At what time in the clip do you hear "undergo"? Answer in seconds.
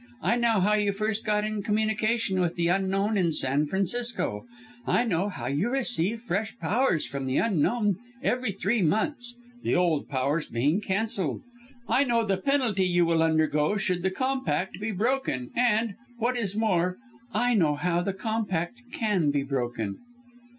13.21-13.77